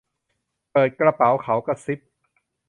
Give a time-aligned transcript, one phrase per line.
[0.71, 1.29] เปิดกระเป๋า!
[1.43, 1.99] เขากระซิบ